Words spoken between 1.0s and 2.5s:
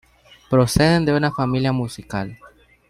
de una familia musical.